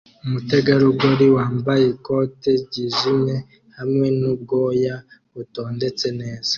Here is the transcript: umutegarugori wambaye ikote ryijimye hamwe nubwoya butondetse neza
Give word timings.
umutegarugori 0.25 1.27
wambaye 1.37 1.83
ikote 1.93 2.49
ryijimye 2.63 3.35
hamwe 3.77 4.07
nubwoya 4.19 4.95
butondetse 5.33 6.07
neza 6.19 6.49